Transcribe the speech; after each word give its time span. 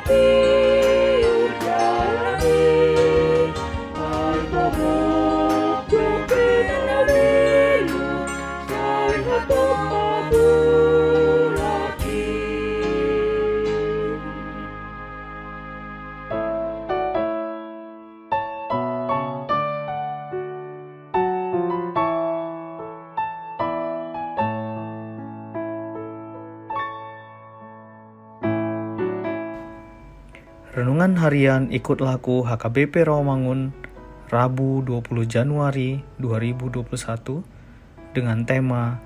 happy. 0.00 0.77
Renungan 30.78 31.18
Harian 31.18 31.74
Ikut 31.74 31.98
Laku 31.98 32.46
HKBP 32.46 33.02
Rawamangun 33.02 33.74
Rabu 34.30 34.78
20 34.86 35.26
Januari 35.26 36.06
2021 36.22 36.86
dengan 38.14 38.46
tema 38.46 39.02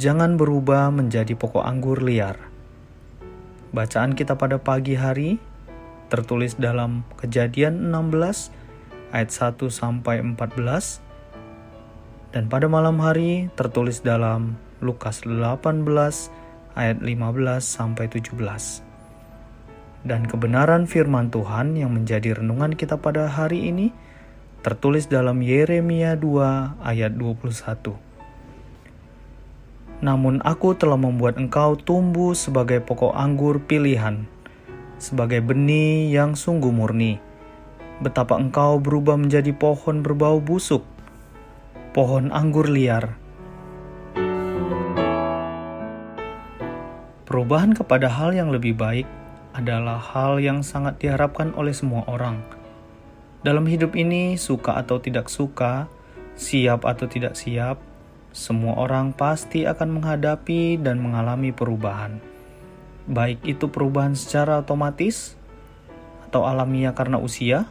Jangan 0.00 0.40
berubah 0.40 0.88
menjadi 0.88 1.36
pokok 1.36 1.60
anggur 1.60 2.00
liar. 2.00 2.40
Bacaan 3.68 4.16
kita 4.16 4.40
pada 4.40 4.64
pagi 4.64 4.96
hari 4.96 5.36
tertulis 6.08 6.56
dalam 6.56 7.04
Kejadian 7.20 7.92
16 7.92 9.12
ayat 9.12 9.28
1 9.28 9.60
sampai 9.68 10.24
14 10.24 11.04
dan 12.32 12.48
pada 12.48 12.64
malam 12.64 12.96
hari 12.96 13.52
tertulis 13.60 14.00
dalam 14.00 14.56
Lukas 14.80 15.28
18 15.28 15.84
ayat 16.80 16.96
15 16.96 17.12
sampai 17.60 18.08
17 18.08 18.89
dan 20.00 20.24
kebenaran 20.24 20.88
firman 20.88 21.28
Tuhan 21.28 21.76
yang 21.76 21.92
menjadi 21.92 22.40
renungan 22.40 22.72
kita 22.72 22.96
pada 22.96 23.28
hari 23.28 23.68
ini 23.68 23.92
tertulis 24.64 25.08
dalam 25.08 25.44
Yeremia 25.44 26.16
2 26.16 26.80
ayat 26.80 27.12
21. 27.16 27.96
Namun 30.00 30.40
aku 30.40 30.72
telah 30.72 30.96
membuat 30.96 31.36
engkau 31.36 31.76
tumbuh 31.76 32.32
sebagai 32.32 32.80
pokok 32.80 33.12
anggur 33.12 33.60
pilihan, 33.60 34.24
sebagai 34.96 35.44
benih 35.44 36.08
yang 36.08 36.32
sungguh 36.32 36.72
murni. 36.72 37.20
Betapa 38.00 38.40
engkau 38.40 38.80
berubah 38.80 39.20
menjadi 39.20 39.52
pohon 39.52 40.00
berbau 40.00 40.40
busuk, 40.40 40.88
pohon 41.92 42.32
anggur 42.32 42.64
liar. 42.64 43.20
Perubahan 47.28 47.76
kepada 47.76 48.08
hal 48.08 48.32
yang 48.32 48.48
lebih 48.48 48.72
baik 48.72 49.19
adalah 49.56 49.98
hal 49.98 50.38
yang 50.38 50.62
sangat 50.62 51.00
diharapkan 51.02 51.54
oleh 51.58 51.74
semua 51.74 52.06
orang. 52.06 52.42
Dalam 53.40 53.64
hidup 53.64 53.96
ini, 53.96 54.36
suka 54.36 54.76
atau 54.76 55.00
tidak 55.00 55.32
suka, 55.32 55.88
siap 56.36 56.84
atau 56.84 57.08
tidak 57.08 57.34
siap, 57.34 57.80
semua 58.30 58.78
orang 58.78 59.16
pasti 59.16 59.64
akan 59.64 59.98
menghadapi 59.98 60.78
dan 60.78 61.00
mengalami 61.00 61.50
perubahan. 61.50 62.20
Baik 63.10 63.42
itu 63.42 63.72
perubahan 63.72 64.14
secara 64.14 64.62
otomatis 64.62 65.34
atau 66.28 66.46
alamiah 66.46 66.94
karena 66.94 67.18
usia, 67.18 67.66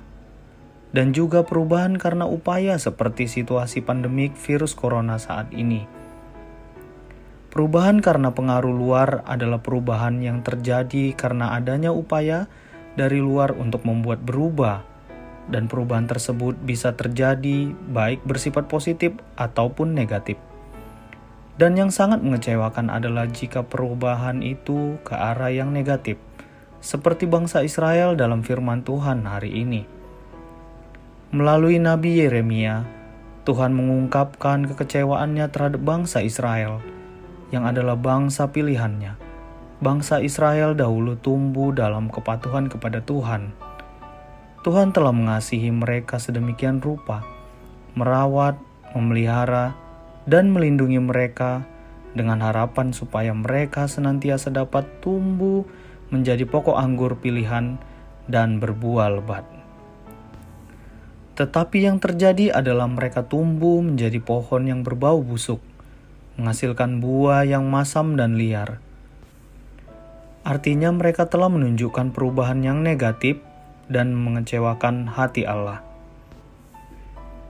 dan 0.90 1.14
juga 1.14 1.46
perubahan 1.46 1.96
karena 2.02 2.26
upaya 2.26 2.76
seperti 2.82 3.30
situasi 3.30 3.86
pandemik 3.86 4.34
virus 4.36 4.74
corona 4.74 5.22
saat 5.22 5.54
ini 5.54 5.99
Perubahan 7.50 7.98
karena 7.98 8.30
pengaruh 8.30 8.70
luar 8.70 9.26
adalah 9.26 9.58
perubahan 9.58 10.22
yang 10.22 10.46
terjadi 10.46 11.18
karena 11.18 11.58
adanya 11.58 11.90
upaya 11.90 12.46
dari 12.94 13.18
luar 13.18 13.58
untuk 13.58 13.90
membuat 13.90 14.22
berubah, 14.22 14.86
dan 15.50 15.66
perubahan 15.66 16.06
tersebut 16.06 16.54
bisa 16.62 16.94
terjadi 16.94 17.74
baik 17.74 18.22
bersifat 18.22 18.70
positif 18.70 19.18
ataupun 19.34 19.98
negatif. 19.98 20.38
Dan 21.58 21.74
yang 21.74 21.90
sangat 21.90 22.22
mengecewakan 22.22 22.94
adalah 22.94 23.26
jika 23.26 23.66
perubahan 23.66 24.46
itu 24.46 25.02
ke 25.02 25.18
arah 25.18 25.50
yang 25.50 25.74
negatif, 25.74 26.22
seperti 26.86 27.26
bangsa 27.26 27.66
Israel 27.66 28.14
dalam 28.14 28.46
firman 28.46 28.86
Tuhan 28.86 29.26
hari 29.26 29.58
ini. 29.58 29.90
Melalui 31.34 31.82
Nabi 31.82 32.22
Yeremia, 32.22 32.86
Tuhan 33.42 33.74
mengungkapkan 33.74 34.70
kekecewaannya 34.70 35.50
terhadap 35.50 35.82
bangsa 35.82 36.22
Israel 36.22 36.99
yang 37.50 37.66
adalah 37.66 37.98
bangsa 37.98 38.50
pilihannya. 38.50 39.18
Bangsa 39.80 40.20
Israel 40.20 40.76
dahulu 40.76 41.16
tumbuh 41.18 41.72
dalam 41.72 42.12
kepatuhan 42.12 42.68
kepada 42.68 43.00
Tuhan. 43.02 43.56
Tuhan 44.60 44.92
telah 44.92 45.16
mengasihi 45.16 45.72
mereka 45.72 46.20
sedemikian 46.20 46.84
rupa, 46.84 47.24
merawat, 47.96 48.60
memelihara, 48.92 49.72
dan 50.28 50.52
melindungi 50.52 51.00
mereka 51.00 51.64
dengan 52.12 52.44
harapan 52.44 52.92
supaya 52.92 53.32
mereka 53.32 53.88
senantiasa 53.88 54.52
dapat 54.52 54.84
tumbuh 55.00 55.64
menjadi 56.12 56.44
pokok 56.44 56.76
anggur 56.76 57.16
pilihan 57.18 57.80
dan 58.28 58.60
berbuah 58.60 59.22
lebat. 59.22 59.48
Tetapi 61.40 61.88
yang 61.88 62.04
terjadi 62.04 62.52
adalah 62.52 62.92
mereka 62.92 63.24
tumbuh 63.24 63.80
menjadi 63.80 64.20
pohon 64.20 64.68
yang 64.68 64.84
berbau 64.84 65.24
busuk 65.24 65.64
menghasilkan 66.40 67.04
buah 67.04 67.44
yang 67.44 67.68
masam 67.68 68.16
dan 68.16 68.40
liar. 68.40 68.80
Artinya, 70.48 70.88
mereka 70.96 71.28
telah 71.28 71.52
menunjukkan 71.52 72.16
perubahan 72.16 72.64
yang 72.64 72.80
negatif 72.80 73.44
dan 73.92 74.16
mengecewakan 74.16 75.12
hati 75.12 75.44
Allah. 75.44 75.84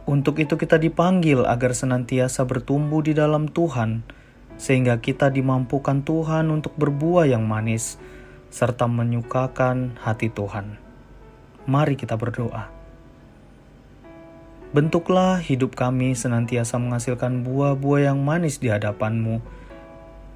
Untuk 0.10 0.42
itu, 0.42 0.58
kita 0.58 0.82
dipanggil 0.82 1.46
agar 1.46 1.78
senantiasa 1.78 2.50
bertumbuh 2.50 3.06
di 3.06 3.14
dalam 3.14 3.46
Tuhan, 3.46 4.02
sehingga 4.58 4.98
kita 4.98 5.30
dimampukan 5.30 6.02
Tuhan 6.02 6.50
untuk 6.50 6.74
berbuah 6.74 7.30
yang 7.30 7.46
manis 7.46 8.02
serta 8.50 8.90
menyukakan 8.90 10.02
hati 10.02 10.34
Tuhan. 10.34 10.82
Mari 11.70 11.94
kita 11.94 12.18
berdoa. 12.18 12.79
Bentuklah 14.70 15.42
hidup 15.42 15.74
kami 15.74 16.14
senantiasa 16.14 16.78
menghasilkan 16.78 17.42
buah-buah 17.42 18.14
yang 18.14 18.22
manis 18.22 18.62
di 18.62 18.70
hadapanmu 18.70 19.42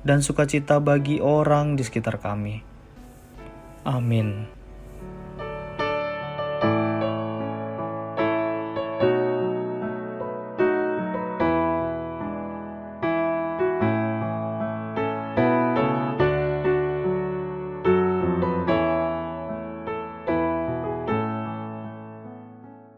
dan 0.02 0.26
sukacita 0.26 0.82
bagi 0.82 1.22
orang 1.22 1.78
di 1.78 1.86
sekitar 1.86 2.18
kami. 2.18 2.66
Amin. 3.86 4.50